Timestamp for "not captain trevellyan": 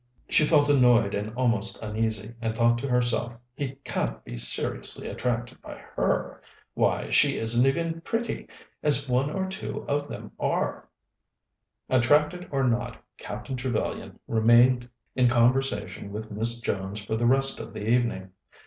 12.63-14.17